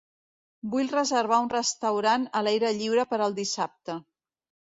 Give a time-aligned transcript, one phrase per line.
[0.75, 4.01] Vull reservar un restaurant a l'aire lliure per al dissabte.